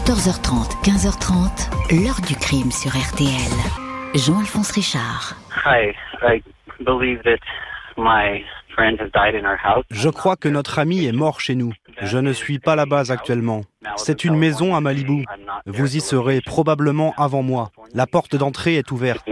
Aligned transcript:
14h30, 0.00 0.80
15h30, 0.82 2.02
l'heure 2.02 2.20
du 2.26 2.34
crime 2.34 2.70
sur 2.70 2.90
RTL. 2.90 3.52
Jean-Alphonse 4.14 4.72
Richard. 4.72 5.36
Hi, 5.66 5.92
I 6.22 6.42
believe 6.82 7.22
that 7.24 7.38
my 7.98 8.42
friend 8.74 8.98
has 8.98 9.10
died 9.12 9.34
in 9.34 9.44
our 9.44 9.58
house. 9.62 9.84
Je 9.90 10.08
crois 10.08 10.36
que 10.36 10.48
notre 10.48 10.78
ami 10.78 11.04
est 11.04 11.12
mort 11.12 11.40
chez 11.40 11.54
nous. 11.54 11.72
Je 12.00 12.16
ne 12.16 12.32
suis 12.32 12.58
pas 12.58 12.76
là-bas 12.76 13.12
actuellement. 13.12 13.60
C'est 13.96 14.24
une 14.24 14.36
maison 14.36 14.74
à 14.74 14.80
Malibu. 14.80 15.26
Vous 15.66 15.94
y 15.94 16.00
serez 16.00 16.40
probablement 16.40 17.12
avant 17.18 17.42
moi. 17.42 17.70
La 17.94 18.06
porte 18.06 18.36
d'entrée 18.36 18.76
est 18.76 18.90
ouverte. 18.90 19.22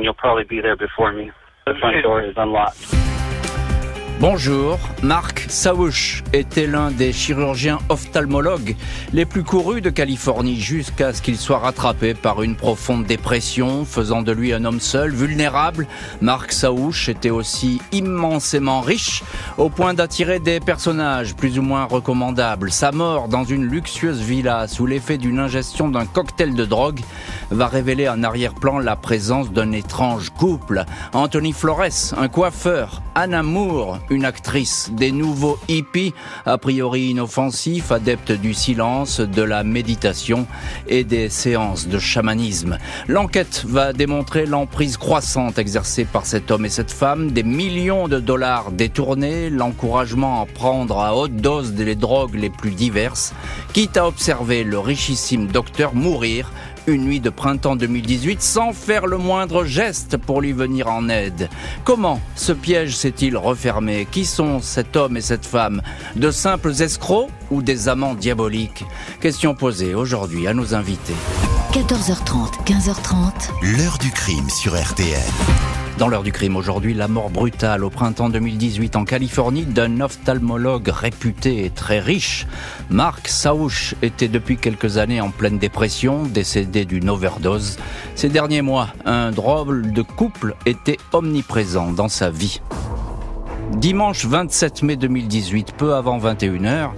Bonjour, 4.20 4.80
Mark 5.04 5.46
Sauch 5.48 6.24
était 6.32 6.66
l'un 6.66 6.90
des 6.90 7.12
chirurgiens 7.12 7.78
ophtalmologues 7.88 8.74
les 9.12 9.24
plus 9.24 9.44
courus 9.44 9.80
de 9.80 9.90
Californie 9.90 10.60
jusqu'à 10.60 11.12
ce 11.12 11.22
qu'il 11.22 11.36
soit 11.36 11.60
rattrapé 11.60 12.14
par 12.14 12.42
une 12.42 12.56
profonde 12.56 13.04
dépression, 13.04 13.84
faisant 13.84 14.22
de 14.22 14.32
lui 14.32 14.52
un 14.52 14.64
homme 14.64 14.80
seul, 14.80 15.12
vulnérable. 15.12 15.86
Mark 16.20 16.50
Sauch 16.50 17.08
était 17.08 17.30
aussi 17.30 17.80
immensément 17.92 18.80
riche, 18.80 19.22
au 19.56 19.68
point 19.68 19.94
d'attirer 19.94 20.40
des 20.40 20.58
personnages 20.58 21.36
plus 21.36 21.56
ou 21.60 21.62
moins 21.62 21.84
recommandables. 21.84 22.72
Sa 22.72 22.90
mort 22.90 23.28
dans 23.28 23.44
une 23.44 23.66
luxueuse 23.66 24.20
villa 24.20 24.66
sous 24.66 24.86
l'effet 24.86 25.18
d'une 25.18 25.38
ingestion 25.38 25.88
d'un 25.88 26.06
cocktail 26.06 26.54
de 26.54 26.64
drogue 26.64 27.00
va 27.52 27.68
révéler 27.68 28.08
en 28.08 28.24
arrière-plan 28.24 28.80
la 28.80 28.96
présence 28.96 29.52
d'un 29.52 29.70
étrange 29.70 30.30
couple. 30.30 30.84
Anthony 31.12 31.52
Flores, 31.52 32.14
un 32.16 32.26
coiffeur, 32.26 33.00
Anna 33.14 33.44
Moore, 33.44 34.00
une 34.10 34.24
actrice, 34.24 34.90
des 34.92 35.12
nouveaux 35.12 35.58
hippies, 35.68 36.14
a 36.46 36.58
priori 36.58 37.08
inoffensifs, 37.08 37.92
adeptes 37.92 38.32
du 38.32 38.54
silence, 38.54 39.20
de 39.20 39.42
la 39.42 39.64
méditation 39.64 40.46
et 40.88 41.04
des 41.04 41.28
séances 41.28 41.88
de 41.88 41.98
chamanisme. 41.98 42.78
L'enquête 43.06 43.64
va 43.66 43.92
démontrer 43.92 44.46
l'emprise 44.46 44.96
croissante 44.96 45.58
exercée 45.58 46.04
par 46.04 46.26
cet 46.26 46.50
homme 46.50 46.64
et 46.64 46.70
cette 46.70 46.92
femme, 46.92 47.30
des 47.32 47.42
millions 47.42 48.08
de 48.08 48.20
dollars 48.20 48.70
détournés, 48.72 49.50
l'encouragement 49.50 50.42
à 50.42 50.46
prendre 50.46 50.98
à 50.98 51.16
haute 51.16 51.36
dose 51.36 51.74
les 51.74 51.94
drogues 51.94 52.34
les 52.34 52.50
plus 52.50 52.70
diverses, 52.70 53.32
quitte 53.72 53.96
à 53.96 54.06
observer 54.06 54.64
le 54.64 54.78
richissime 54.78 55.46
docteur 55.46 55.94
mourir 55.94 56.50
une 56.88 57.04
nuit 57.04 57.20
de 57.20 57.30
printemps 57.30 57.76
2018 57.76 58.42
sans 58.42 58.72
faire 58.72 59.06
le 59.06 59.18
moindre 59.18 59.64
geste 59.64 60.16
pour 60.16 60.40
lui 60.40 60.52
venir 60.52 60.88
en 60.88 61.08
aide. 61.08 61.48
Comment 61.84 62.20
ce 62.34 62.52
piège 62.52 62.96
s'est-il 62.96 63.36
refermé? 63.36 64.06
Qui 64.10 64.24
sont 64.24 64.60
cet 64.60 64.96
homme 64.96 65.16
et 65.16 65.20
cette 65.20 65.46
femme? 65.46 65.82
De 66.16 66.30
simples 66.30 66.72
escrocs 66.80 67.30
ou 67.50 67.62
des 67.62 67.88
amants 67.88 68.14
diaboliques? 68.14 68.84
Question 69.20 69.54
posée 69.54 69.94
aujourd'hui 69.94 70.46
à 70.46 70.54
nos 70.54 70.74
invités. 70.74 71.14
14h30, 71.72 72.64
15h30, 72.64 73.76
L'heure 73.76 73.98
du 73.98 74.10
crime 74.10 74.48
sur 74.48 74.74
RTL. 74.74 75.67
Dans 75.98 76.06
l'heure 76.06 76.22
du 76.22 76.30
crime 76.30 76.54
aujourd'hui, 76.54 76.94
la 76.94 77.08
mort 77.08 77.28
brutale 77.28 77.82
au 77.82 77.90
printemps 77.90 78.28
2018 78.28 78.94
en 78.94 79.04
Californie 79.04 79.64
d'un 79.64 80.00
ophtalmologue 80.00 80.90
réputé 80.90 81.64
et 81.64 81.70
très 81.70 81.98
riche. 81.98 82.46
Mark 82.88 83.26
Sauch 83.26 83.96
était 84.00 84.28
depuis 84.28 84.58
quelques 84.58 84.96
années 84.98 85.20
en 85.20 85.30
pleine 85.30 85.58
dépression, 85.58 86.22
décédé 86.22 86.84
d'une 86.84 87.10
overdose. 87.10 87.78
Ces 88.14 88.28
derniers 88.28 88.62
mois, 88.62 88.90
un 89.06 89.32
drôle 89.32 89.90
de 89.92 90.02
couple 90.02 90.54
était 90.66 90.98
omniprésent 91.12 91.90
dans 91.90 92.08
sa 92.08 92.30
vie. 92.30 92.60
Dimanche 93.72 94.24
27 94.24 94.84
mai 94.84 94.94
2018, 94.94 95.72
peu 95.76 95.94
avant 95.94 96.20
21h, 96.20 96.90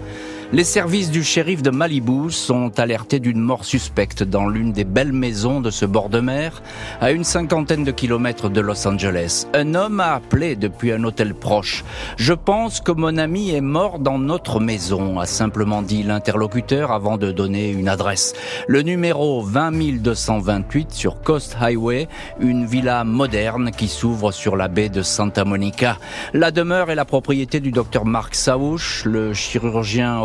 les 0.52 0.64
services 0.64 1.12
du 1.12 1.22
shérif 1.22 1.62
de 1.62 1.70
Malibu 1.70 2.30
sont 2.30 2.80
alertés 2.80 3.20
d'une 3.20 3.38
mort 3.38 3.64
suspecte 3.64 4.24
dans 4.24 4.48
l'une 4.48 4.72
des 4.72 4.82
belles 4.82 5.12
maisons 5.12 5.60
de 5.60 5.70
ce 5.70 5.86
bord 5.86 6.08
de 6.08 6.18
mer, 6.18 6.60
à 7.00 7.12
une 7.12 7.22
cinquantaine 7.22 7.84
de 7.84 7.92
kilomètres 7.92 8.48
de 8.48 8.60
Los 8.60 8.86
Angeles. 8.88 9.46
Un 9.54 9.76
homme 9.76 10.00
a 10.00 10.14
appelé 10.14 10.56
depuis 10.56 10.90
un 10.90 11.04
hôtel 11.04 11.34
proche. 11.34 11.84
Je 12.16 12.32
pense 12.32 12.80
que 12.80 12.90
mon 12.90 13.16
ami 13.16 13.50
est 13.50 13.60
mort 13.60 14.00
dans 14.00 14.18
notre 14.18 14.58
maison, 14.58 15.20
a 15.20 15.26
simplement 15.26 15.82
dit 15.82 16.02
l'interlocuteur 16.02 16.90
avant 16.90 17.16
de 17.16 17.30
donner 17.30 17.70
une 17.70 17.88
adresse. 17.88 18.34
Le 18.66 18.82
numéro 18.82 19.44
20228 19.44 20.90
sur 20.90 21.22
Coast 21.22 21.56
Highway, 21.60 22.08
une 22.40 22.66
villa 22.66 23.04
moderne 23.04 23.70
qui 23.70 23.86
s'ouvre 23.86 24.32
sur 24.32 24.56
la 24.56 24.66
baie 24.66 24.88
de 24.88 25.02
Santa 25.02 25.44
Monica. 25.44 25.98
La 26.34 26.50
demeure 26.50 26.90
est 26.90 26.96
la 26.96 27.04
propriété 27.04 27.60
du 27.60 27.70
docteur 27.70 28.04
Mark 28.04 28.34
Sauch, 28.34 29.04
le 29.04 29.32
chirurgien 29.32 30.18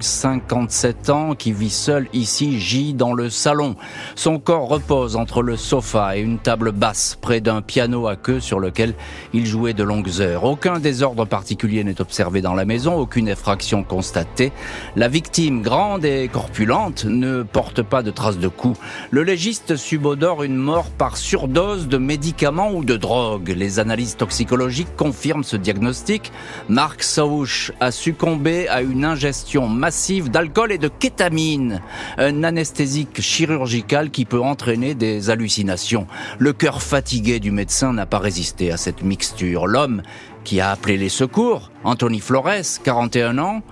57 0.00 1.10
ans, 1.10 1.34
qui 1.34 1.52
vit 1.52 1.70
seul 1.70 2.06
ici, 2.12 2.60
gît 2.60 2.94
dans 2.94 3.12
le 3.12 3.28
salon. 3.30 3.74
Son 4.14 4.38
corps 4.38 4.68
repose 4.68 5.16
entre 5.16 5.42
le 5.42 5.56
sofa 5.56 6.16
et 6.16 6.20
une 6.20 6.38
table 6.38 6.72
basse, 6.72 7.18
près 7.20 7.40
d'un 7.40 7.60
piano 7.62 8.06
à 8.06 8.16
queue 8.16 8.40
sur 8.40 8.60
lequel 8.60 8.94
il 9.32 9.46
jouait 9.46 9.72
de 9.72 9.82
longues 9.82 10.20
heures. 10.20 10.44
Aucun 10.44 10.78
désordre 10.78 11.24
particulier 11.24 11.82
n'est 11.82 12.00
observé 12.00 12.40
dans 12.40 12.54
la 12.54 12.64
maison, 12.64 12.94
aucune 12.94 13.28
effraction 13.28 13.82
constatée. 13.82 14.52
La 14.96 15.08
victime, 15.08 15.62
grande 15.62 16.04
et 16.04 16.28
corpulente, 16.28 17.04
ne 17.04 17.42
porte 17.42 17.82
pas 17.82 18.02
de 18.02 18.10
traces 18.10 18.38
de 18.38 18.48
coups. 18.48 18.78
Le 19.10 19.22
légiste 19.22 19.76
subodore 19.76 20.44
une 20.44 20.56
mort 20.56 20.90
par 20.90 21.16
surdose 21.16 21.88
de 21.88 21.98
médicaments 21.98 22.72
ou 22.72 22.84
de 22.84 22.96
drogue. 22.96 23.52
Les 23.56 23.78
analyses 23.80 24.16
toxicologiques 24.16 24.94
confirment 24.96 25.44
ce 25.44 25.56
diagnostic. 25.56 26.30
Mark 26.68 27.02
Sauch 27.02 27.72
a 27.80 27.90
succombé 27.90 28.68
à 28.68 28.82
une 28.82 29.04
ingestion 29.04 29.31
massive 29.68 30.30
d'alcool 30.30 30.72
et 30.72 30.78
de 30.78 30.88
kétamine, 30.88 31.80
un 32.18 32.44
anesthésique 32.44 33.20
chirurgical 33.20 34.10
qui 34.10 34.24
peut 34.24 34.40
entraîner 34.40 34.94
des 34.94 35.30
hallucinations. 35.30 36.06
Le 36.38 36.52
cœur 36.52 36.82
fatigué 36.82 37.40
du 37.40 37.50
médecin 37.50 37.92
n'a 37.92 38.06
pas 38.06 38.18
résisté 38.18 38.72
à 38.72 38.76
cette 38.76 39.02
mixture. 39.02 39.66
L'homme 39.66 40.02
qui 40.44 40.60
a 40.60 40.70
appelé 40.70 40.96
les 40.96 41.08
secours, 41.08 41.70
Anthony 41.84 42.20
Flores, 42.20 42.80
41 42.82 43.38
ans, 43.38 43.62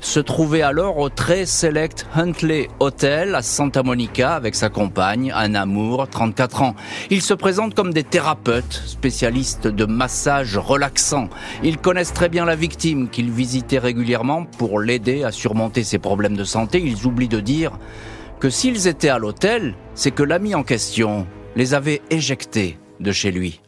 se 0.00 0.20
trouvait 0.20 0.62
alors 0.62 0.98
au 0.98 1.08
très 1.08 1.46
select 1.46 2.06
Huntley 2.14 2.68
Hotel 2.80 3.34
à 3.34 3.42
Santa 3.42 3.82
Monica 3.82 4.34
avec 4.34 4.54
sa 4.54 4.68
compagne 4.68 5.32
Anna 5.34 5.66
Moore, 5.66 6.08
34 6.08 6.62
ans. 6.62 6.74
Ils 7.10 7.22
se 7.22 7.34
présentent 7.34 7.74
comme 7.74 7.92
des 7.92 8.04
thérapeutes, 8.04 8.82
spécialistes 8.86 9.66
de 9.66 9.84
massage 9.84 10.56
relaxant. 10.56 11.28
Ils 11.62 11.78
connaissent 11.78 12.14
très 12.14 12.28
bien 12.28 12.44
la 12.44 12.56
victime 12.56 13.08
qu'ils 13.08 13.30
visitaient 13.30 13.78
régulièrement 13.78 14.44
pour 14.44 14.80
l'aider 14.80 15.24
à 15.24 15.32
surmonter 15.32 15.84
ses 15.84 15.98
problèmes 15.98 16.36
de 16.36 16.44
santé. 16.44 16.82
Ils 16.84 17.06
oublient 17.06 17.28
de 17.28 17.40
dire 17.40 17.72
que 18.40 18.50
s'ils 18.50 18.88
étaient 18.88 19.10
à 19.10 19.18
l'hôtel, 19.18 19.74
c'est 19.94 20.10
que 20.10 20.22
l'ami 20.22 20.54
en 20.54 20.62
question 20.62 21.26
les 21.56 21.74
avait 21.74 22.00
éjectés 22.10 22.78
de 23.00 23.12
chez 23.12 23.30
lui. 23.30 23.60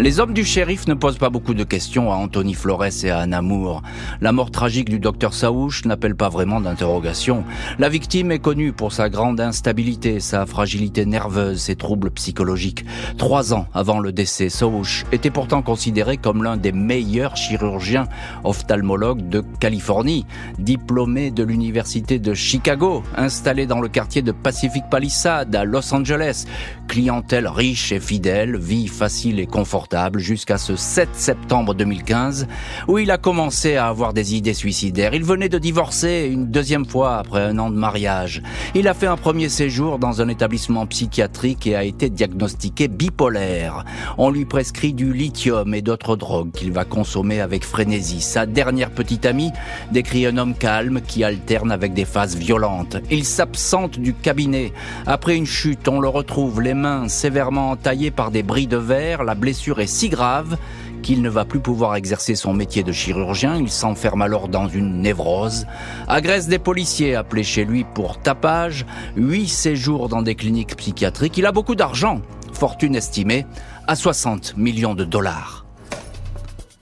Les 0.00 0.18
hommes 0.18 0.32
du 0.32 0.46
shérif 0.46 0.86
ne 0.86 0.94
posent 0.94 1.18
pas 1.18 1.28
beaucoup 1.28 1.52
de 1.52 1.62
questions 1.62 2.10
à 2.10 2.14
Anthony 2.16 2.54
Flores 2.54 3.04
et 3.04 3.10
à 3.10 3.18
Anna 3.18 3.42
Moore. 3.42 3.82
La 4.22 4.32
mort 4.32 4.50
tragique 4.50 4.88
du 4.88 4.98
docteur 4.98 5.34
Saouch 5.34 5.84
n'appelle 5.84 6.14
pas 6.14 6.30
vraiment 6.30 6.62
d'interrogation. 6.62 7.44
La 7.78 7.90
victime 7.90 8.32
est 8.32 8.38
connue 8.38 8.72
pour 8.72 8.94
sa 8.94 9.10
grande 9.10 9.42
instabilité, 9.42 10.18
sa 10.18 10.46
fragilité 10.46 11.04
nerveuse, 11.04 11.60
ses 11.60 11.76
troubles 11.76 12.10
psychologiques. 12.12 12.86
Trois 13.18 13.52
ans 13.52 13.66
avant 13.74 13.98
le 13.98 14.10
décès, 14.10 14.48
Saouch 14.48 15.04
était 15.12 15.28
pourtant 15.28 15.60
considéré 15.60 16.16
comme 16.16 16.44
l'un 16.44 16.56
des 16.56 16.72
meilleurs 16.72 17.36
chirurgiens 17.36 18.08
ophtalmologues 18.42 19.28
de 19.28 19.44
Californie. 19.60 20.24
Diplômé 20.58 21.30
de 21.30 21.44
l'université 21.44 22.18
de 22.18 22.32
Chicago, 22.32 23.02
installé 23.18 23.66
dans 23.66 23.82
le 23.82 23.88
quartier 23.88 24.22
de 24.22 24.32
Pacific 24.32 24.84
Palisade 24.90 25.54
à 25.54 25.64
Los 25.64 25.92
Angeles. 25.92 26.46
Clientèle 26.88 27.46
riche 27.46 27.92
et 27.92 28.00
fidèle, 28.00 28.56
vie 28.56 28.88
facile 28.88 29.38
et 29.40 29.46
confortable 29.46 29.89
jusqu'à 30.16 30.56
ce 30.56 30.76
7 30.76 31.08
septembre 31.14 31.74
2015 31.74 32.46
où 32.86 32.98
il 32.98 33.10
a 33.10 33.18
commencé 33.18 33.76
à 33.76 33.88
avoir 33.88 34.12
des 34.12 34.36
idées 34.36 34.54
suicidaires. 34.54 35.14
Il 35.14 35.24
venait 35.24 35.48
de 35.48 35.58
divorcer 35.58 36.28
une 36.30 36.46
deuxième 36.46 36.86
fois 36.86 37.16
après 37.16 37.42
un 37.42 37.58
an 37.58 37.70
de 37.70 37.76
mariage. 37.76 38.42
Il 38.74 38.86
a 38.86 38.94
fait 38.94 39.08
un 39.08 39.16
premier 39.16 39.48
séjour 39.48 39.98
dans 39.98 40.22
un 40.22 40.28
établissement 40.28 40.86
psychiatrique 40.86 41.66
et 41.66 41.74
a 41.74 41.82
été 41.82 42.08
diagnostiqué 42.08 42.86
bipolaire. 42.86 43.84
On 44.16 44.30
lui 44.30 44.44
prescrit 44.44 44.94
du 44.94 45.12
lithium 45.12 45.74
et 45.74 45.82
d'autres 45.82 46.16
drogues 46.16 46.52
qu'il 46.52 46.72
va 46.72 46.84
consommer 46.84 47.40
avec 47.40 47.64
frénésie. 47.64 48.20
Sa 48.20 48.46
dernière 48.46 48.90
petite 48.90 49.26
amie 49.26 49.50
décrit 49.90 50.24
un 50.26 50.36
homme 50.36 50.54
calme 50.54 51.00
qui 51.00 51.24
alterne 51.24 51.72
avec 51.72 51.94
des 51.94 52.04
phases 52.04 52.36
violentes. 52.36 52.96
Il 53.10 53.24
s'absente 53.24 53.98
du 53.98 54.14
cabinet. 54.14 54.72
Après 55.06 55.36
une 55.36 55.46
chute, 55.46 55.88
on 55.88 55.98
le 56.00 56.08
retrouve 56.08 56.60
les 56.60 56.74
mains 56.74 57.08
sévèrement 57.08 57.70
entaillées 57.70 58.12
par 58.12 58.30
des 58.30 58.44
bris 58.44 58.68
de 58.68 58.76
verre. 58.76 59.24
La 59.24 59.34
blessure 59.34 59.79
si 59.86 60.08
grave 60.08 60.56
qu'il 61.02 61.22
ne 61.22 61.28
va 61.28 61.44
plus 61.44 61.60
pouvoir 61.60 61.96
exercer 61.96 62.34
son 62.34 62.52
métier 62.52 62.82
de 62.82 62.92
chirurgien. 62.92 63.56
Il 63.56 63.70
s'enferme 63.70 64.22
alors 64.22 64.48
dans 64.48 64.68
une 64.68 65.00
névrose, 65.00 65.66
agresse 66.08 66.48
des 66.48 66.58
policiers 66.58 67.14
appelés 67.14 67.42
chez 67.42 67.64
lui 67.64 67.84
pour 67.84 68.20
tapage, 68.20 68.86
huit 69.16 69.48
séjours 69.48 70.08
dans 70.08 70.22
des 70.22 70.34
cliniques 70.34 70.76
psychiatriques. 70.76 71.38
Il 71.38 71.46
a 71.46 71.52
beaucoup 71.52 71.74
d'argent, 71.74 72.20
fortune 72.52 72.94
estimée 72.94 73.46
à 73.86 73.96
60 73.96 74.56
millions 74.56 74.94
de 74.94 75.04
dollars. 75.04 75.64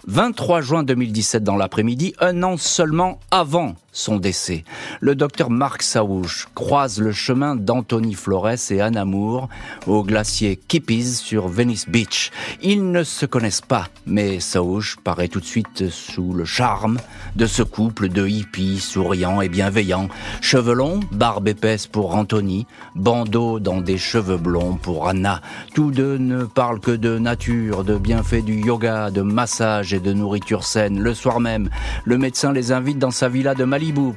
23 0.07 0.63
juin 0.63 0.83
2017 0.85 1.45
dans 1.45 1.57
l'après-midi, 1.57 2.15
un 2.19 2.43
an 2.43 2.57
seulement 2.57 3.21
avant 3.31 3.75
son 3.93 4.17
décès. 4.17 4.65
Le 5.01 5.15
docteur 5.15 5.51
Marc 5.51 5.83
Saouche 5.83 6.49
croise 6.55 7.01
le 7.01 7.13
chemin 7.13 7.57
d'Anthony 7.57 8.15
Flores 8.15 8.71
et 8.71 8.81
Anna 8.81 9.05
Moore 9.05 9.49
au 9.87 10.03
glacier 10.03 10.57
Kippies 10.57 11.15
sur 11.15 11.49
Venice 11.49 11.89
Beach. 11.89 12.31
Ils 12.63 12.91
ne 12.91 13.03
se 13.03 13.27
connaissent 13.27 13.61
pas, 13.61 13.89
mais 14.07 14.41
Saouche 14.41 14.97
paraît 15.03 15.29
tout 15.29 15.41
de 15.41 15.45
suite 15.45 15.89
sous 15.91 16.33
le 16.33 16.45
charme 16.45 16.99
de 17.37 17.47
ce 17.47 17.63
couple 17.63 18.09
de 18.09 18.27
hippies 18.27 18.79
souriants 18.79 19.41
et 19.41 19.49
bienveillants. 19.49 20.09
Cheveux 20.41 20.75
longs, 20.75 21.01
barbe 21.11 21.49
épaisse 21.49 21.87
pour 21.87 22.15
Anthony, 22.15 22.67
bandeau 22.95 23.59
dans 23.59 23.81
des 23.81 23.99
cheveux 23.99 24.37
blonds 24.37 24.77
pour 24.77 25.09
Anna. 25.09 25.41
Tous 25.75 25.91
deux 25.91 26.19
ne 26.19 26.45
parlent 26.45 26.81
que 26.81 26.91
de 26.91 27.19
nature, 27.19 27.85
de 27.85 27.97
bienfaits 27.97 28.45
du 28.45 28.61
yoga, 28.61 29.11
de 29.11 29.23
massage 29.23 29.95
et 29.95 30.01
de 30.01 30.13
nourriture 30.13 30.65
saine. 30.65 31.01
Le 31.01 31.15
soir 31.15 31.41
même, 31.41 31.71
le 32.05 32.19
médecin 32.19 32.53
les 32.53 32.73
invite 32.73 32.99
dans 32.99 33.11
sa 33.11 33.29
villa 33.29 33.55
de 33.55 33.65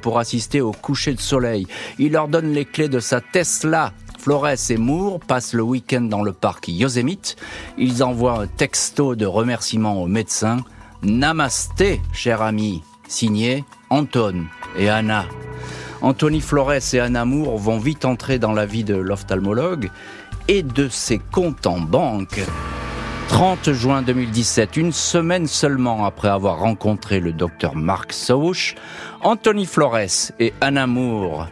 Pour 0.00 0.18
assister 0.18 0.60
au 0.60 0.72
coucher 0.72 1.14
de 1.14 1.20
soleil. 1.20 1.68
Il 2.00 2.12
leur 2.12 2.26
donne 2.26 2.52
les 2.52 2.64
clés 2.64 2.88
de 2.88 2.98
sa 2.98 3.20
Tesla 3.20 3.92
Flores 4.18 4.70
et 4.70 4.76
Moore 4.76 5.20
passent 5.20 5.52
le 5.52 5.62
week-end 5.62 6.00
dans 6.00 6.22
le 6.22 6.32
parc 6.32 6.66
Yosemite. 6.66 7.36
Ils 7.78 8.02
envoient 8.02 8.40
un 8.40 8.46
texto 8.48 9.14
de 9.14 9.24
remerciement 9.24 10.02
au 10.02 10.08
médecin. 10.08 10.58
Namasté, 11.04 12.00
cher 12.12 12.42
ami, 12.42 12.82
signé 13.06 13.64
Anton 13.88 14.46
et 14.76 14.88
Anna. 14.88 15.26
Anthony 16.00 16.40
Flores 16.40 16.94
et 16.94 16.98
Anna 16.98 17.24
Moore 17.24 17.58
vont 17.58 17.78
vite 17.78 18.04
entrer 18.04 18.40
dans 18.40 18.52
la 18.52 18.66
vie 18.66 18.84
de 18.84 18.96
l'ophtalmologue 18.96 19.90
et 20.48 20.64
de 20.64 20.88
ses 20.88 21.18
comptes 21.18 21.66
en 21.68 21.80
banque. 21.80 22.40
30 23.28 23.72
juin 23.72 24.02
2017, 24.02 24.76
une 24.76 24.92
semaine 24.92 25.46
seulement 25.46 26.04
après 26.04 26.28
avoir 26.28 26.58
rencontré 26.58 27.20
le 27.20 27.32
docteur 27.32 27.74
Mark 27.74 28.12
Sauch, 28.12 28.74
Anthony 29.22 29.66
Flores 29.66 30.32
et 30.38 30.52
Anna 30.60 30.86
Moore 30.86 31.48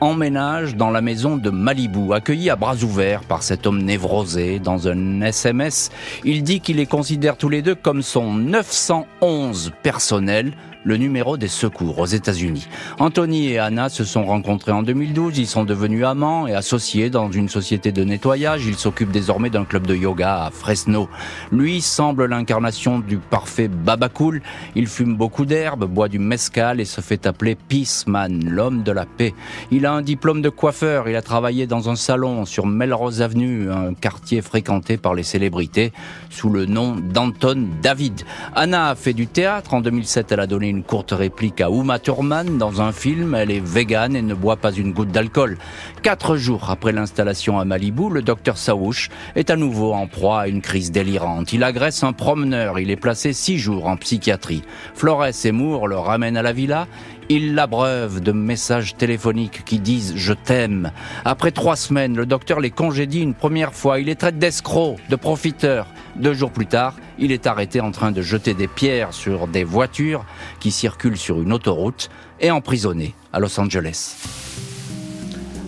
emménagent 0.00 0.74
dans 0.74 0.90
la 0.90 1.00
maison 1.00 1.36
de 1.36 1.48
Malibu, 1.48 2.12
accueillis 2.12 2.50
à 2.50 2.56
bras 2.56 2.76
ouverts 2.82 3.20
par 3.20 3.42
cet 3.44 3.66
homme 3.66 3.82
névrosé. 3.82 4.58
Dans 4.58 4.88
un 4.88 5.20
SMS, 5.20 5.90
il 6.24 6.42
dit 6.42 6.60
qu'il 6.60 6.76
les 6.76 6.86
considère 6.86 7.36
tous 7.36 7.48
les 7.48 7.62
deux 7.62 7.76
comme 7.76 8.02
son 8.02 8.34
911 8.34 9.72
personnel, 9.82 10.52
le 10.84 10.96
numéro 10.96 11.36
des 11.36 11.48
secours 11.48 11.98
aux 11.98 12.06
États-Unis. 12.06 12.66
Anthony 12.98 13.48
et 13.48 13.58
Anna 13.58 13.88
se 13.88 14.04
sont 14.04 14.24
rencontrés 14.24 14.72
en 14.72 14.82
2012, 14.82 15.38
ils 15.38 15.46
sont 15.46 15.64
devenus 15.64 16.04
amants 16.04 16.46
et 16.46 16.54
associés 16.54 17.10
dans 17.10 17.30
une 17.30 17.48
société 17.48 17.92
de 17.92 18.04
nettoyage, 18.04 18.66
ils 18.66 18.76
s'occupent 18.76 19.10
désormais 19.12 19.50
d'un 19.50 19.64
club 19.64 19.86
de 19.86 19.94
yoga 19.94 20.44
à 20.44 20.50
Fresno. 20.50 21.08
Lui 21.50 21.80
semble 21.80 22.26
l'incarnation 22.26 22.98
du 22.98 23.18
parfait 23.18 23.68
babacool, 23.68 24.42
il 24.74 24.86
fume 24.86 25.16
beaucoup 25.16 25.46
d'herbes, 25.46 25.84
boit 25.84 26.08
du 26.08 26.18
mescal 26.18 26.80
et 26.80 26.84
se 26.84 27.00
fait 27.00 27.26
appeler 27.26 27.54
Peaceman, 27.54 28.44
l'homme 28.48 28.82
de 28.82 28.92
la 28.92 29.06
paix. 29.06 29.34
Il 29.70 29.86
a 29.86 29.92
un 29.92 30.02
diplôme 30.02 30.42
de 30.42 30.48
coiffeur, 30.48 31.08
il 31.08 31.16
a 31.16 31.22
travaillé 31.22 31.66
dans 31.66 31.88
un 31.88 31.96
salon 31.96 32.44
sur 32.44 32.66
Melrose 32.66 33.22
Avenue, 33.22 33.70
un 33.70 33.94
quartier 33.94 34.42
fréquenté 34.42 34.96
par 34.96 35.14
les 35.14 35.22
célébrités, 35.22 35.92
sous 36.30 36.50
le 36.50 36.66
nom 36.66 36.96
d'Anton 36.96 37.68
David. 37.82 38.22
Anna 38.54 38.90
a 38.90 38.94
fait 38.94 39.12
du 39.12 39.26
théâtre, 39.26 39.74
en 39.74 39.80
2007 39.80 40.32
elle 40.32 40.40
a 40.40 40.46
donné 40.46 40.71
une 40.72 40.82
courte 40.82 41.12
réplique 41.12 41.60
à 41.60 41.68
Uma 41.68 41.98
Thurman 41.98 42.56
dans 42.56 42.80
un 42.80 42.92
film. 42.92 43.34
Elle 43.34 43.50
est 43.50 43.64
végane 43.64 44.16
et 44.16 44.22
ne 44.22 44.32
boit 44.32 44.56
pas 44.56 44.72
une 44.72 44.92
goutte 44.92 45.10
d'alcool. 45.10 45.58
Quatre 46.02 46.36
jours 46.36 46.70
après 46.70 46.92
l'installation 46.92 47.58
à 47.58 47.66
Malibu, 47.66 48.08
le 48.10 48.22
docteur 48.22 48.56
Saouch 48.56 49.10
est 49.36 49.50
à 49.50 49.56
nouveau 49.56 49.92
en 49.92 50.06
proie 50.06 50.40
à 50.40 50.48
une 50.48 50.62
crise 50.62 50.90
délirante. 50.90 51.52
Il 51.52 51.62
agresse 51.62 52.02
un 52.04 52.14
promeneur. 52.14 52.78
Il 52.78 52.90
est 52.90 52.96
placé 52.96 53.34
six 53.34 53.58
jours 53.58 53.86
en 53.86 53.98
psychiatrie. 53.98 54.62
Flores 54.94 55.44
et 55.44 55.52
Moore 55.52 55.88
le 55.88 55.98
ramènent 55.98 56.38
à 56.38 56.42
la 56.42 56.54
villa. 56.54 56.86
Ils 57.34 57.54
l'abreuvent 57.54 58.20
de 58.20 58.30
messages 58.30 58.94
téléphoniques 58.94 59.64
qui 59.64 59.78
disent 59.78 60.12
je 60.16 60.34
t'aime. 60.34 60.92
Après 61.24 61.50
trois 61.50 61.76
semaines, 61.76 62.14
le 62.14 62.26
docteur 62.26 62.60
les 62.60 62.70
congédie 62.70 63.22
une 63.22 63.32
première 63.32 63.72
fois. 63.72 63.98
Il 63.98 64.04
les 64.08 64.16
traite 64.16 64.38
d'escrocs, 64.38 64.98
de 65.08 65.16
profiteurs. 65.16 65.86
Deux 66.14 66.34
jours 66.34 66.50
plus 66.50 66.66
tard, 66.66 66.94
il 67.18 67.32
est 67.32 67.46
arrêté 67.46 67.80
en 67.80 67.90
train 67.90 68.12
de 68.12 68.20
jeter 68.20 68.52
des 68.52 68.68
pierres 68.68 69.14
sur 69.14 69.46
des 69.46 69.64
voitures 69.64 70.26
qui 70.60 70.70
circulent 70.70 71.16
sur 71.16 71.40
une 71.40 71.54
autoroute 71.54 72.10
et 72.38 72.50
emprisonné 72.50 73.14
à 73.32 73.40
Los 73.40 73.58
Angeles. 73.58 74.51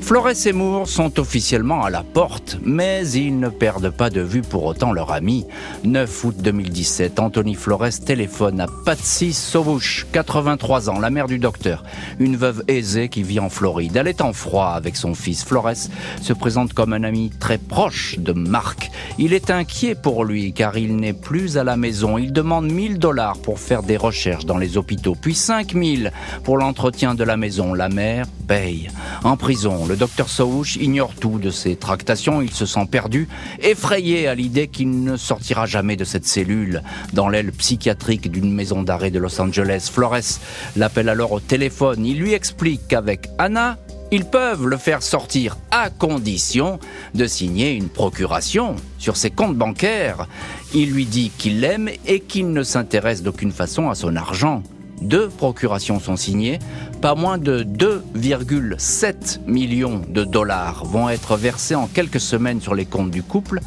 Flores 0.04 0.46
et 0.46 0.52
Moore 0.52 0.86
sont 0.86 1.18
officiellement 1.18 1.82
à 1.82 1.88
la 1.88 2.02
porte, 2.02 2.58
mais 2.62 3.08
ils 3.08 3.40
ne 3.40 3.48
perdent 3.48 3.88
pas 3.88 4.10
de 4.10 4.20
vue 4.20 4.42
pour 4.42 4.66
autant 4.66 4.92
leur 4.92 5.12
ami. 5.12 5.46
9 5.82 6.24
août 6.24 6.34
2017, 6.40 7.20
Anthony 7.20 7.54
Flores 7.54 8.04
téléphone 8.04 8.60
à 8.60 8.66
Patsy 8.84 9.32
Sovouche, 9.32 10.06
83 10.12 10.90
ans, 10.90 11.00
la 11.00 11.08
mère 11.08 11.26
du 11.26 11.38
docteur, 11.38 11.84
une 12.18 12.36
veuve 12.36 12.64
aisée 12.68 13.08
qui 13.08 13.22
vit 13.22 13.40
en 13.40 13.48
Floride. 13.48 13.96
Elle 13.96 14.08
est 14.08 14.20
en 14.20 14.34
froid 14.34 14.72
avec 14.76 14.96
son 14.96 15.14
fils. 15.14 15.42
Flores 15.42 15.88
se 16.20 16.32
présente 16.34 16.74
comme 16.74 16.92
un 16.92 17.02
ami 17.02 17.30
très 17.40 17.56
proche 17.56 18.18
de 18.18 18.32
Marc. 18.32 18.90
Il 19.16 19.32
est 19.32 19.48
inquiet 19.50 19.94
pour 19.94 20.26
lui 20.26 20.52
car 20.52 20.76
il 20.76 20.96
n'est 20.96 21.14
plus 21.14 21.56
à 21.56 21.64
la 21.64 21.78
maison. 21.78 22.18
Il 22.18 22.34
demande 22.34 22.70
1000 22.70 22.98
dollars 22.98 23.38
pour 23.38 23.58
faire 23.58 23.82
des 23.82 23.96
recherches 23.96 24.44
dans 24.44 24.58
les 24.58 24.76
hôpitaux, 24.76 25.16
puis 25.18 25.34
5000 25.34 26.12
pour 26.42 26.58
l'entretien 26.58 27.14
de 27.14 27.24
la 27.24 27.38
maison. 27.38 27.72
La 27.72 27.88
mère 27.88 28.26
paye. 28.46 28.90
En 29.22 29.38
prison, 29.38 29.86
le 29.86 29.94
docteur 29.96 30.29
Saouch 30.29 30.76
ignore 30.76 31.14
tout 31.14 31.38
de 31.38 31.50
ses 31.50 31.76
tractations, 31.76 32.43
il 32.43 32.50
se 32.50 32.67
sent 32.67 32.87
perdu, 32.91 33.29
effrayé 33.62 34.26
à 34.26 34.35
l'idée 34.35 34.69
qu'il 34.69 35.02
ne 35.02 35.17
sortira 35.17 35.67
jamais 35.67 35.96
de 35.96 36.05
cette 36.05 36.26
cellule 36.26 36.82
dans 37.12 37.29
l'aile 37.29 37.52
psychiatrique 37.52 38.31
d'une 38.31 38.52
maison 38.52 38.82
d'arrêt 38.82 39.11
de 39.11 39.19
Los 39.19 39.41
Angeles. 39.41 39.91
Flores 39.93 40.41
l'appelle 40.76 41.08
alors 41.08 41.32
au 41.32 41.41
téléphone, 41.41 42.05
il 42.05 42.19
lui 42.19 42.32
explique 42.32 42.88
qu'avec 42.88 43.29
Anna, 43.38 43.79
ils 44.11 44.25
peuvent 44.25 44.67
le 44.67 44.76
faire 44.76 45.02
sortir 45.02 45.56
à 45.70 45.91
condition 45.91 46.79
de 47.14 47.26
signer 47.26 47.73
une 47.73 47.88
procuration 47.88 48.76
sur 48.99 49.17
ses 49.17 49.31
comptes 49.31 49.56
bancaires. 49.56 50.29
Il 50.73 50.93
lui 50.93 51.05
dit 51.05 51.31
qu'il 51.37 51.61
l'aime 51.61 51.88
et 52.06 52.20
qu'il 52.20 52.52
ne 52.52 52.62
s'intéresse 52.62 53.23
d'aucune 53.23 53.52
façon 53.52 53.91
à 53.91 53.94
son 53.94 54.14
argent. 54.17 54.62
Deux 55.00 55.29
procurations 55.29 56.00
sont 56.00 56.17
signées. 56.17 56.58
Pas 57.00 57.14
moins 57.14 57.38
de 57.38 57.62
2,7 57.62 59.41
millions 59.46 60.02
de 60.08 60.25
dollars 60.25 60.85
vont 60.85 61.08
être 61.08 61.37
versés 61.37 61.75
en 61.75 61.87
quelques 61.87 62.20
semaines 62.20 62.61
sur 62.61 62.75
les 62.75 62.87
comptes 62.87 63.11
du 63.11 63.23
couple. 63.23 63.61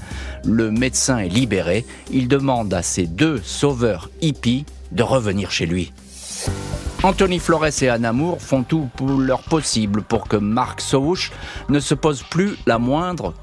Le 0.46 0.72
médecin 0.72 1.20
est 1.20 1.30
libéré. 1.30 1.86
Il 2.12 2.28
demande 2.28 2.74
à 2.74 2.82
ses 2.82 3.06
deux 3.06 3.40
sauveurs 3.44 4.10
hippies 4.22 4.66
de 4.92 5.04
revenir 5.04 5.52
chez 5.52 5.66
lui. 5.66 5.92
Anthony 7.04 7.38
Flores 7.40 7.84
et 7.84 7.90
Anna 7.90 8.12
Moore 8.12 8.42
font 8.42 8.64
tout 8.64 8.90
pour 8.96 9.20
leur 9.20 9.44
possible 9.44 10.02
pour 10.02 10.28
que 10.28 10.36
Mark 10.36 10.82
Souch 10.82 11.32
ne 11.70 11.80
se 11.80 11.94
pose 11.94 12.24
plus 12.24 12.58
la 12.66 12.80
moindre 12.80 13.34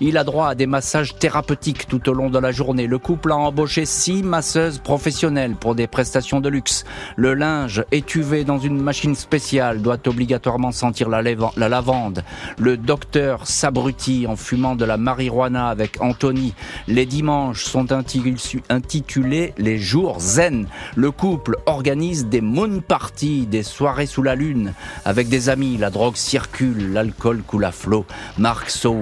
Il 0.00 0.16
a 0.16 0.24
droit 0.24 0.48
à 0.48 0.54
des 0.54 0.66
massages 0.66 1.16
thérapeutiques 1.16 1.86
tout 1.86 2.08
au 2.08 2.14
long 2.14 2.30
de 2.30 2.38
la 2.38 2.52
journée. 2.52 2.86
Le 2.86 2.98
couple 2.98 3.32
a 3.32 3.36
embauché 3.36 3.84
six 3.84 4.22
masseuses 4.22 4.78
professionnelles 4.78 5.56
pour 5.56 5.74
des 5.74 5.86
prestations 5.86 6.40
de 6.40 6.48
luxe. 6.48 6.84
Le 7.16 7.34
linge 7.34 7.84
étuvé 7.92 8.44
dans 8.44 8.58
une 8.58 8.80
machine 8.80 9.14
spéciale 9.14 9.82
doit 9.82 9.98
obligatoirement 10.06 10.72
sentir 10.72 11.10
la, 11.10 11.22
la 11.22 11.68
lavande. 11.68 12.24
Le 12.58 12.78
docteur 12.78 13.46
s'abrutit 13.46 14.26
en 14.26 14.36
fumant 14.36 14.74
de 14.74 14.86
la 14.86 14.96
marijuana 14.96 15.68
avec 15.68 16.00
Anthony. 16.00 16.54
Les 16.88 17.04
dimanches 17.04 17.64
sont 17.64 17.92
intitulés 17.92 19.54
les 19.58 19.78
jours 19.78 20.20
zen. 20.20 20.66
Le 20.96 21.10
couple 21.10 21.56
organise 21.66 22.26
des 22.26 22.40
moon 22.40 22.80
party, 22.80 23.46
des 23.46 23.62
soirées 23.62 24.06
sous 24.06 24.22
la 24.22 24.34
lune. 24.34 24.72
Avec 25.04 25.28
des 25.28 25.50
amis, 25.50 25.76
la 25.76 25.90
drogue 25.90 26.16
circule, 26.16 26.92
l'alcool 26.92 27.42
coule 27.46 27.64
à 27.64 27.72
flot. 27.72 28.06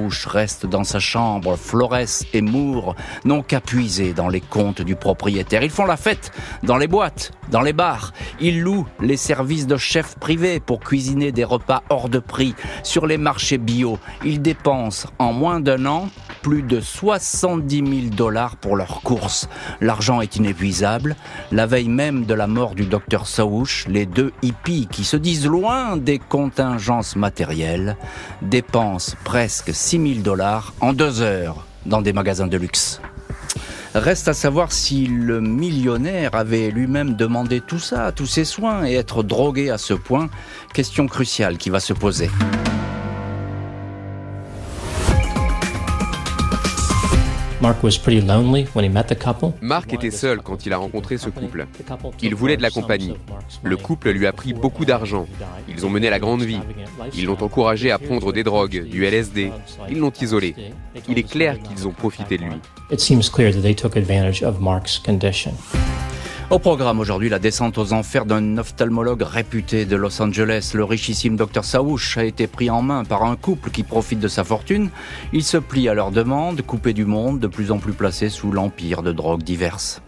Souche 0.08 0.26
reste 0.26 0.64
dans 0.64 0.84
sa 0.84 1.00
chambre. 1.00 1.56
Flores 1.56 2.24
et 2.32 2.40
Moore 2.40 2.96
n'ont 3.26 3.42
qu'à 3.42 3.60
puiser 3.60 4.14
dans 4.14 4.28
les 4.28 4.40
comptes 4.40 4.80
du 4.80 4.96
propriétaire. 4.96 5.62
Ils 5.62 5.68
font 5.68 5.84
la 5.84 5.98
fête 5.98 6.32
dans 6.62 6.78
les 6.78 6.86
boîtes, 6.86 7.32
dans 7.50 7.60
les 7.60 7.74
bars. 7.74 8.14
Ils 8.40 8.62
louent 8.62 8.86
les 9.02 9.18
services 9.18 9.66
de 9.66 9.76
chefs 9.76 10.18
privés 10.18 10.60
pour 10.60 10.80
cuisiner 10.80 11.30
des 11.30 11.44
repas 11.44 11.82
hors 11.90 12.08
de 12.08 12.20
prix 12.20 12.54
sur 12.82 13.06
les 13.06 13.18
marchés 13.18 13.58
bio. 13.58 13.98
Ils 14.24 14.40
dépensent 14.40 15.10
en 15.18 15.34
moins 15.34 15.60
d'un 15.60 15.84
an 15.84 16.08
plus 16.42 16.62
de 16.62 16.80
70 16.80 17.76
000 17.76 18.14
dollars 18.14 18.57
pour 18.57 18.76
leurs 18.76 19.02
courses. 19.02 19.49
L'argent 19.80 20.21
est 20.21 20.37
inépuisable. 20.37 21.16
La 21.52 21.66
veille 21.66 21.88
même 21.88 22.25
de 22.25 22.35
la 22.35 22.47
mort 22.47 22.75
du 22.75 22.87
docteur 22.87 23.26
Saouch, 23.26 23.87
les 23.88 24.07
deux 24.07 24.33
hippies 24.42 24.88
qui 24.90 25.04
se 25.04 25.16
disent 25.16 25.47
loin 25.47 25.97
des 25.97 26.18
contingences 26.18 27.16
matérielles 27.16 27.97
dépensent 28.42 29.16
presque 29.25 29.75
6 29.75 30.14
000 30.14 30.21
dollars 30.21 30.75
en 30.80 30.92
deux 30.92 31.23
heures 31.23 31.66
dans 31.87 32.02
des 32.02 32.12
magasins 32.12 32.47
de 32.47 32.57
luxe. 32.57 33.00
Reste 33.95 34.28
à 34.28 34.35
savoir 34.35 34.71
si 34.71 35.07
le 35.07 35.40
millionnaire 35.40 36.35
avait 36.35 36.71
lui-même 36.71 37.14
demandé 37.14 37.61
tout 37.61 37.78
ça, 37.78 38.12
tous 38.12 38.26
ses 38.26 38.45
soins, 38.45 38.87
et 38.87 38.95
être 38.95 39.23
drogué 39.23 39.71
à 39.71 39.78
ce 39.78 39.95
point, 39.95 40.28
question 40.75 41.07
cruciale 41.07 41.57
qui 41.57 41.71
va 41.71 41.80
se 41.80 41.95
poser. 41.95 42.30
Mark 49.60 49.92
était 49.92 50.10
seul 50.10 50.40
quand 50.40 50.64
il 50.64 50.72
a 50.72 50.78
rencontré 50.78 51.18
ce 51.18 51.28
couple. 51.28 51.66
Il 52.22 52.34
voulait 52.34 52.56
de 52.56 52.62
la 52.62 52.70
compagnie. 52.70 53.14
Le 53.62 53.76
couple 53.76 54.10
lui 54.10 54.26
a 54.26 54.32
pris 54.32 54.52
beaucoup 54.52 54.84
d'argent. 54.84 55.26
Ils 55.68 55.84
ont 55.84 55.90
mené 55.90 56.08
la 56.10 56.18
grande 56.18 56.42
vie. 56.42 56.60
Ils 57.14 57.26
l'ont 57.26 57.42
encouragé 57.42 57.90
à 57.90 57.98
prendre 57.98 58.32
des 58.32 58.42
drogues, 58.42 58.84
du 58.88 59.04
LSD. 59.04 59.52
Ils 59.90 59.98
l'ont 59.98 60.12
isolé. 60.20 60.54
Il 61.08 61.18
est 61.18 61.28
clair 61.28 61.58
qu'ils 61.60 61.87
ont 61.87 61.92
profité 61.92 62.38
de 62.38 62.44
lui. 62.44 62.60
Au 66.50 66.59
programme 66.59 66.99
aujourd'hui, 66.99 67.28
la 67.28 67.38
descente 67.38 67.76
aux 67.76 67.93
enfers 67.93 68.25
d'un 68.25 68.57
ophtalmologue 68.57 69.21
réputé 69.21 69.85
de 69.85 69.97
Los 69.97 70.23
Angeles. 70.23 70.73
Le 70.73 70.83
richissime 70.83 71.37
Dr 71.37 71.62
Saouch 71.62 72.17
a 72.17 72.25
été 72.25 72.47
pris 72.47 72.71
en 72.71 72.81
main 72.81 73.05
par 73.05 73.25
un 73.25 73.37
couple 73.37 73.69
qui 73.69 73.83
profite 73.83 74.19
de 74.19 74.28
sa 74.28 74.45
fortune. 74.45 74.88
Il 75.35 75.45
se 75.45 75.59
plie 75.59 75.90
à 75.90 75.95
leurs 75.95 76.11
demandes, 76.11 76.62
coupé 76.62 76.95
du 76.95 77.05
monde, 77.05 77.38
de 77.38 77.49
plus 77.49 77.71
en 77.71 77.76
plus 77.76 77.93
placé 77.93 78.31
sous 78.31 78.50
l'empire 78.50 79.02
de 79.02 79.12
drogues 79.12 79.43
diverses. 79.43 80.00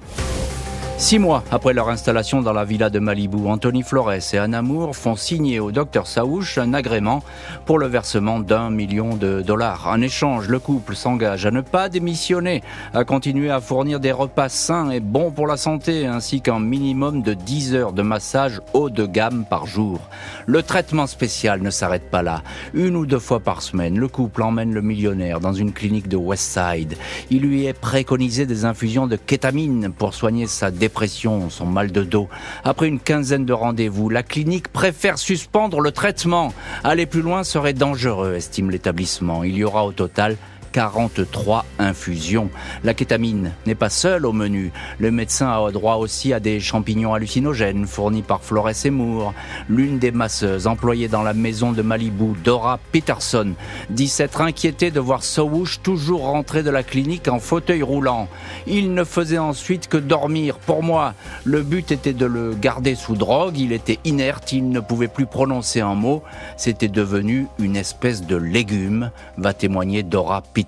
Six 1.00 1.18
mois 1.18 1.42
après 1.50 1.72
leur 1.72 1.88
installation 1.88 2.42
dans 2.42 2.52
la 2.52 2.66
villa 2.66 2.90
de 2.90 2.98
Malibu, 2.98 3.48
Anthony 3.48 3.82
Flores 3.82 4.12
et 4.12 4.36
Anna 4.36 4.60
Moore 4.60 4.94
font 4.94 5.16
signer 5.16 5.58
au 5.58 5.72
docteur 5.72 6.06
Saouch 6.06 6.58
un 6.58 6.74
agrément 6.74 7.22
pour 7.64 7.78
le 7.78 7.86
versement 7.86 8.38
d'un 8.38 8.68
million 8.68 9.16
de 9.16 9.40
dollars. 9.40 9.88
En 9.88 10.02
échange, 10.02 10.48
le 10.48 10.58
couple 10.58 10.94
s'engage 10.94 11.46
à 11.46 11.50
ne 11.50 11.62
pas 11.62 11.88
démissionner, 11.88 12.62
à 12.92 13.04
continuer 13.04 13.50
à 13.50 13.62
fournir 13.62 13.98
des 13.98 14.12
repas 14.12 14.50
sains 14.50 14.90
et 14.90 15.00
bons 15.00 15.30
pour 15.30 15.46
la 15.46 15.56
santé, 15.56 16.06
ainsi 16.06 16.42
qu'un 16.42 16.60
minimum 16.60 17.22
de 17.22 17.32
10 17.32 17.74
heures 17.74 17.92
de 17.94 18.02
massage 18.02 18.60
haut 18.74 18.90
de 18.90 19.06
gamme 19.06 19.46
par 19.48 19.64
jour. 19.64 20.00
Le 20.44 20.62
traitement 20.62 21.06
spécial 21.06 21.62
ne 21.62 21.70
s'arrête 21.70 22.10
pas 22.10 22.22
là. 22.22 22.42
Une 22.74 22.94
ou 22.94 23.06
deux 23.06 23.18
fois 23.18 23.40
par 23.40 23.62
semaine, 23.62 23.98
le 23.98 24.06
couple 24.06 24.42
emmène 24.42 24.74
le 24.74 24.82
millionnaire 24.82 25.40
dans 25.40 25.54
une 25.54 25.72
clinique 25.72 26.08
de 26.08 26.18
Westside. 26.18 26.98
Il 27.30 27.40
lui 27.40 27.64
est 27.64 27.72
préconisé 27.72 28.44
des 28.44 28.66
infusions 28.66 29.06
de 29.06 29.16
kétamine 29.16 29.90
pour 29.96 30.12
soigner 30.12 30.46
sa 30.46 30.70
dépression 30.70 30.89
dépression, 30.90 31.50
son 31.50 31.66
mal 31.66 31.92
de 31.92 32.02
dos. 32.02 32.28
Après 32.64 32.88
une 32.88 32.98
quinzaine 32.98 33.44
de 33.44 33.52
rendez-vous, 33.52 34.08
la 34.08 34.24
clinique 34.24 34.66
préfère 34.68 35.18
suspendre 35.18 35.80
le 35.80 35.92
traitement. 35.92 36.52
Aller 36.82 37.06
plus 37.06 37.22
loin 37.22 37.44
serait 37.44 37.74
dangereux, 37.74 38.34
estime 38.34 38.72
l'établissement. 38.72 39.44
Il 39.44 39.56
y 39.56 39.62
aura 39.62 39.86
au 39.86 39.92
total 39.92 40.36
43 40.72 41.64
infusions. 41.78 42.50
La 42.84 42.94
kétamine 42.94 43.52
n'est 43.66 43.74
pas 43.74 43.90
seule 43.90 44.26
au 44.26 44.32
menu. 44.32 44.72
Le 44.98 45.10
médecin 45.10 45.50
a 45.50 45.70
droit 45.70 45.96
aussi 45.96 46.32
à 46.32 46.40
des 46.40 46.60
champignons 46.60 47.14
hallucinogènes 47.14 47.86
fournis 47.86 48.22
par 48.22 48.42
Flores 48.42 48.70
Moore. 48.90 49.34
L'une 49.68 49.98
des 49.98 50.12
masseuses 50.12 50.66
employées 50.66 51.08
dans 51.08 51.22
la 51.22 51.34
maison 51.34 51.72
de 51.72 51.82
Malibu, 51.82 52.32
Dora 52.44 52.78
Peterson, 52.92 53.54
dit 53.90 54.08
s'être 54.08 54.40
inquiétée 54.40 54.90
de 54.90 55.00
voir 55.00 55.22
Sowush 55.22 55.80
toujours 55.82 56.22
rentrer 56.22 56.62
de 56.62 56.70
la 56.70 56.82
clinique 56.82 57.28
en 57.28 57.38
fauteuil 57.38 57.82
roulant. 57.82 58.28
Il 58.66 58.94
ne 58.94 59.04
faisait 59.04 59.38
ensuite 59.38 59.88
que 59.88 59.96
dormir. 59.96 60.58
Pour 60.58 60.82
moi, 60.82 61.14
le 61.44 61.62
but 61.62 61.92
était 61.92 62.12
de 62.12 62.26
le 62.26 62.54
garder 62.54 62.94
sous 62.94 63.16
drogue. 63.16 63.58
Il 63.58 63.72
était 63.72 63.98
inerte, 64.04 64.52
il 64.52 64.68
ne 64.70 64.80
pouvait 64.80 65.08
plus 65.08 65.26
prononcer 65.26 65.80
un 65.80 65.94
mot. 65.94 66.22
C'était 66.56 66.88
devenu 66.88 67.46
une 67.58 67.76
espèce 67.76 68.22
de 68.22 68.36
légume, 68.36 69.10
va 69.36 69.52
témoigner 69.52 70.02
Dora 70.02 70.42
Peterson. 70.42 70.59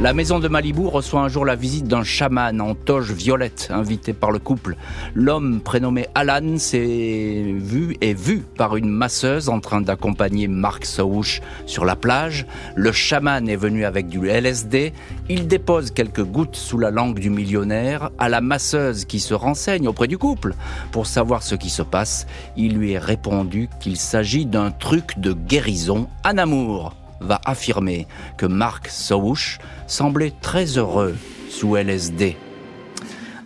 La 0.00 0.14
maison 0.14 0.40
de 0.40 0.48
Malibu 0.48 0.86
reçoit 0.86 1.20
un 1.20 1.28
jour 1.28 1.44
la 1.44 1.54
visite 1.54 1.86
d'un 1.86 2.02
chaman 2.02 2.60
en 2.60 2.74
toge 2.74 3.12
violette, 3.12 3.68
invité 3.70 4.12
par 4.12 4.32
le 4.32 4.40
couple. 4.40 4.76
L'homme 5.14 5.60
prénommé 5.60 6.06
Alan 6.16 6.58
s'est 6.58 7.54
vu 7.56 7.96
et 8.00 8.12
vu 8.12 8.42
par 8.56 8.76
une 8.76 8.88
masseuse 8.88 9.48
en 9.48 9.60
train 9.60 9.80
d'accompagner 9.80 10.48
Mark 10.48 10.86
Sowush 10.86 11.40
sur 11.66 11.84
la 11.84 11.94
plage. 11.94 12.46
Le 12.74 12.90
chaman 12.90 13.48
est 13.48 13.56
venu 13.56 13.84
avec 13.84 14.08
du 14.08 14.28
LSD. 14.28 14.92
Il 15.28 15.46
dépose 15.46 15.92
quelques 15.92 16.24
gouttes 16.24 16.56
sous 16.56 16.78
la 16.78 16.90
langue 16.90 17.20
du 17.20 17.30
millionnaire. 17.30 18.10
À 18.18 18.28
la 18.28 18.40
masseuse 18.40 19.04
qui 19.04 19.20
se 19.20 19.34
renseigne 19.34 19.86
auprès 19.86 20.08
du 20.08 20.18
couple 20.18 20.54
pour 20.90 21.06
savoir 21.06 21.44
ce 21.44 21.54
qui 21.54 21.70
se 21.70 21.82
passe, 21.82 22.26
il 22.56 22.76
lui 22.76 22.92
est 22.92 22.98
répondu 22.98 23.68
qu'il 23.78 23.96
s'agit 23.96 24.46
d'un 24.46 24.72
truc 24.72 25.18
de 25.20 25.32
guérison 25.32 26.08
en 26.24 26.38
amour 26.38 26.94
va 27.22 27.40
affirmer 27.44 28.06
que 28.36 28.46
Mark 28.46 28.88
Sowush 28.88 29.58
semblait 29.86 30.32
très 30.40 30.78
heureux 30.78 31.16
sous 31.50 31.76
LSD. 31.76 32.36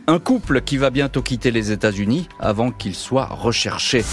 Un 0.07 0.19
couple 0.19 0.61
qui 0.61 0.77
va 0.77 0.91
bientôt 0.91 1.23
quitter 1.23 1.51
les 1.51 1.73
États-Unis 1.73 2.29
avant 2.39 2.71
qu'il 2.71 2.95
soit 2.95 3.27
recherché. 3.27 4.05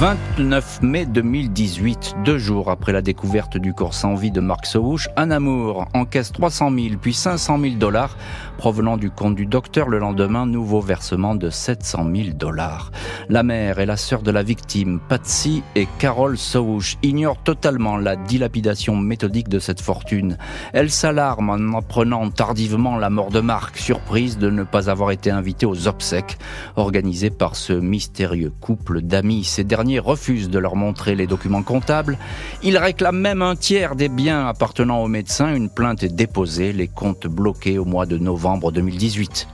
29 0.00 0.80
mai 0.80 1.04
2018, 1.04 2.14
deux 2.24 2.38
jours 2.38 2.70
après 2.70 2.90
la 2.90 3.02
découverte 3.02 3.58
du 3.58 3.74
corps 3.74 3.92
sans 3.92 4.14
vie 4.14 4.30
de 4.30 4.40
Mark 4.40 4.64
Sowush, 4.64 5.10
un 5.18 5.30
amour 5.30 5.88
encaisse 5.92 6.32
300 6.32 6.70
000 6.70 6.86
puis 6.98 7.12
500 7.12 7.60
000 7.60 7.74
dollars 7.74 8.16
provenant 8.56 8.96
du 8.96 9.10
compte 9.10 9.34
du 9.34 9.44
docteur. 9.44 9.90
Le 9.90 9.98
lendemain, 9.98 10.46
nouveau 10.46 10.80
versement 10.80 11.34
de 11.34 11.50
700 11.50 12.06
000 12.14 12.28
dollars. 12.34 12.92
La 13.28 13.42
mère 13.42 13.78
et 13.78 13.84
la 13.84 13.98
sœur 13.98 14.22
de 14.22 14.30
la 14.30 14.42
victime, 14.42 15.00
Patsy 15.06 15.62
et 15.74 15.86
Carol 15.98 16.38
Sowush, 16.38 16.96
ignorent 17.02 17.42
totalement 17.42 17.98
la 17.98 18.16
dilapidation 18.16 18.96
méthodique 18.96 19.50
de 19.50 19.58
cette 19.58 19.82
fortune. 19.82 20.38
Elles 20.72 20.90
s'alarment 20.90 21.50
en 21.50 21.78
apprenant 21.78 22.30
tardivement 22.30 22.96
la 22.96 23.10
mort 23.10 23.28
de 23.28 23.40
Mark, 23.40 23.76
surprise 23.76 24.38
de 24.38 24.48
ne 24.48 24.62
pas 24.62 24.88
avoir 24.88 25.10
été 25.10 25.30
invitée 25.30 25.66
aux 25.66 25.88
obsèques 25.88 26.38
organisées 26.76 27.28
par 27.28 27.54
ce 27.54 27.74
mystérieux 27.74 28.52
couple 28.62 29.02
d'amis. 29.02 29.44
Ces 29.44 29.64
derniers 29.64 29.89
refuse 29.98 30.48
de 30.48 30.58
leur 30.58 30.76
montrer 30.76 31.14
les 31.14 31.26
documents 31.26 31.62
comptables. 31.62 32.18
Ils 32.62 32.78
réclament 32.78 33.20
même 33.20 33.42
un 33.42 33.56
tiers 33.56 33.96
des 33.96 34.08
biens 34.08 34.46
appartenant 34.46 35.02
aux 35.02 35.08
médecins. 35.08 35.54
Une 35.54 35.68
plainte 35.68 36.02
est 36.02 36.14
déposée, 36.14 36.72
les 36.72 36.88
comptes 36.88 37.26
bloqués 37.26 37.78
au 37.78 37.84
mois 37.84 38.06
de 38.06 38.18
novembre 38.18 38.72
2018. 38.72 39.48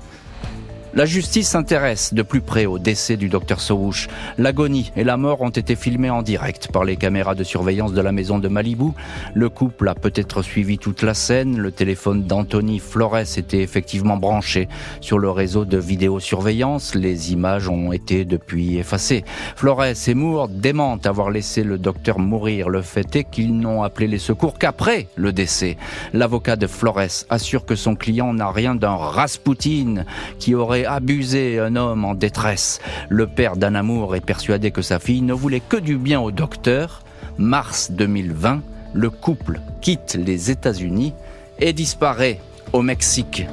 La 0.97 1.05
justice 1.05 1.51
s'intéresse 1.51 2.15
de 2.15 2.23
plus 2.23 2.41
près 2.41 2.65
au 2.65 2.79
décès 2.79 3.19
du 3.19 3.29
docteur 3.29 3.61
Sowush. 3.61 4.09
L'agonie 4.39 4.93
et 4.97 5.05
la 5.05 5.19
mort 5.19 5.43
ont 5.43 5.51
été 5.51 5.77
filmées 5.77 6.09
en 6.09 6.23
direct 6.23 6.73
par 6.73 6.85
les 6.85 6.97
caméras 6.97 7.35
de 7.35 7.45
surveillance 7.45 7.93
de 7.93 8.01
la 8.01 8.13
maison 8.13 8.39
de 8.39 8.49
Malibu. 8.49 8.93
Le 9.35 9.51
couple 9.51 9.91
a 9.91 9.95
peut-être 9.95 10.41
suivi 10.41 10.79
toute 10.79 11.03
la 11.03 11.13
scène. 11.13 11.59
Le 11.59 11.71
téléphone 11.71 12.23
d'Anthony 12.23 12.79
Flores 12.79 13.37
était 13.37 13.61
effectivement 13.61 14.17
branché 14.17 14.71
sur 15.03 15.19
le 15.19 15.29
réseau 15.29 15.67
de 15.67 15.77
vidéosurveillance. 15.77 16.95
Les 16.95 17.31
images 17.31 17.69
ont 17.69 17.93
été 17.93 18.25
depuis 18.25 18.79
effacées. 18.79 19.23
Flores 19.55 19.85
et 20.09 20.15
Moore 20.15 20.49
démentent 20.49 21.05
avoir 21.05 21.29
laissé 21.29 21.63
le 21.63 21.77
docteur 21.77 22.19
mourir. 22.19 22.71
Le 22.71 22.81
fait 22.81 23.17
est 23.17 23.25
qu'ils 23.25 23.55
n'ont 23.59 23.83
appelé 23.83 24.07
les 24.07 24.19
secours 24.19 24.59
qu'après 24.59 25.09
le 25.17 25.35
décès. 25.35 25.77
L'avocat 26.15 26.57
de 26.57 26.67
Flores 26.67 27.27
assure 27.29 27.67
que 27.67 27.75
son 27.75 27.97
client 27.97 28.33
n'a 28.33 28.51
rien 28.51 28.75
d'un 28.75 28.97
Rasputin 28.97 30.07
qui 30.39 30.55
aurait 30.55 30.86
abuser 30.87 31.59
un 31.59 31.77
homme 31.77 32.05
en 32.05 32.15
détresse. 32.15 32.81
Le 33.09 33.27
père 33.27 33.57
d'un 33.57 33.75
amour 33.75 34.17
est 34.17 34.25
persuadé 34.25 34.71
que 34.71 34.83
sa 34.83 34.99
fille 34.99 35.23
ne 35.23 35.35
voulait 35.35 35.61
que 35.61 35.77
du 35.77 35.97
bien 35.97 36.21
au 36.21 36.31
docteur. 36.31 37.03
Mars 37.39 37.91
2020, 37.91 38.63
le 38.95 39.11
couple 39.11 39.61
quitte 39.81 40.15
les 40.15 40.51
États-Unis 40.51 41.13
et 41.59 41.73
disparaît 41.73 42.41
au 42.73 42.83
Mexique. 42.83 43.47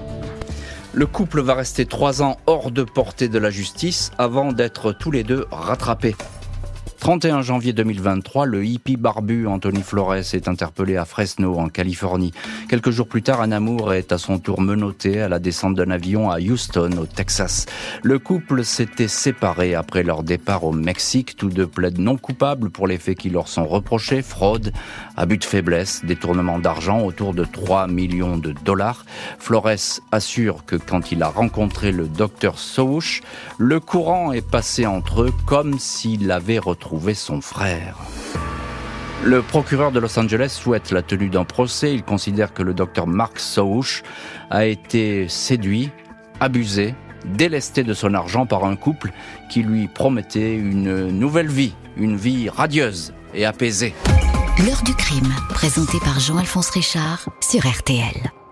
Le 0.93 1.07
couple 1.07 1.41
va 1.41 1.55
rester 1.55 1.85
trois 1.85 2.21
ans 2.21 2.37
hors 2.45 2.69
de 2.69 2.83
portée 2.83 3.27
de 3.27 3.39
la 3.39 3.49
justice 3.49 4.11
avant 4.17 4.51
d'être 4.51 4.91
tous 4.91 5.09
les 5.09 5.23
deux 5.23 5.47
rattrapés. 5.51 6.15
31 7.03 7.41
janvier 7.41 7.73
2023, 7.73 8.45
le 8.45 8.65
hippie 8.65 8.95
barbu 8.95 9.45
Anthony 9.45 9.81
Flores 9.81 10.13
est 10.33 10.47
interpellé 10.47 10.95
à 10.95 11.03
Fresno, 11.03 11.59
en 11.59 11.67
Californie. 11.67 12.31
Quelques 12.69 12.91
jours 12.91 13.09
plus 13.09 13.21
tard, 13.21 13.41
un 13.41 13.51
amour 13.51 13.93
est 13.93 14.13
à 14.13 14.17
son 14.17 14.39
tour 14.39 14.61
menotté 14.61 15.19
à 15.19 15.27
la 15.27 15.39
descente 15.39 15.75
d'un 15.75 15.91
avion 15.91 16.31
à 16.31 16.39
Houston, 16.39 16.91
au 16.97 17.05
Texas. 17.05 17.65
Le 18.03 18.19
couple 18.19 18.63
s'était 18.63 19.09
séparé 19.09 19.75
après 19.75 20.03
leur 20.03 20.23
départ 20.23 20.63
au 20.63 20.71
Mexique. 20.71 21.35
Tous 21.35 21.49
deux 21.49 21.67
plaident 21.67 21.99
non 21.99 22.15
coupables 22.15 22.69
pour 22.69 22.87
les 22.87 22.97
faits 22.97 23.17
qui 23.17 23.29
leur 23.29 23.49
sont 23.49 23.65
reprochés, 23.65 24.21
fraude, 24.21 24.71
abus 25.17 25.39
de 25.39 25.43
faiblesse, 25.43 26.05
détournement 26.05 26.57
d'argent 26.57 27.01
autour 27.01 27.33
de 27.33 27.43
3 27.43 27.87
millions 27.87 28.37
de 28.37 28.53
dollars. 28.63 29.03
Flores 29.39 29.99
assure 30.13 30.63
que 30.63 30.77
quand 30.77 31.11
il 31.11 31.21
a 31.21 31.27
rencontré 31.27 31.91
le 31.91 32.07
docteur 32.07 32.57
Souch, 32.57 33.23
le 33.57 33.81
courant 33.81 34.31
est 34.31 34.49
passé 34.49 34.85
entre 34.85 35.23
eux 35.23 35.33
comme 35.45 35.79
s'il 35.79 36.31
avait 36.31 36.59
retrouvé 36.59 36.92
son 37.13 37.41
frère. 37.41 37.97
Le 39.23 39.41
procureur 39.41 39.91
de 39.91 39.99
Los 39.99 40.17
Angeles 40.19 40.49
souhaite 40.49 40.91
la 40.91 41.01
tenue 41.01 41.29
d'un 41.29 41.45
procès. 41.45 41.93
Il 41.93 42.03
considère 42.03 42.53
que 42.53 42.63
le 42.63 42.73
docteur 42.73 43.07
Mark 43.07 43.39
Souch 43.39 44.03
a 44.49 44.65
été 44.65 45.27
séduit, 45.27 45.91
abusé, 46.39 46.95
délesté 47.25 47.83
de 47.83 47.93
son 47.93 48.13
argent 48.13 48.45
par 48.45 48.65
un 48.65 48.75
couple 48.75 49.11
qui 49.49 49.63
lui 49.63 49.87
promettait 49.87 50.55
une 50.55 51.09
nouvelle 51.09 51.49
vie, 51.49 51.73
une 51.97 52.17
vie 52.17 52.49
radieuse 52.49 53.13
et 53.33 53.45
apaisée. 53.45 53.93
L'heure 54.65 54.83
du 54.83 54.93
crime, 54.93 55.33
présenté 55.49 55.99
par 55.99 56.19
Jean-Alphonse 56.19 56.69
Richard 56.69 57.29
sur 57.41 57.65
RTL. 57.65 58.42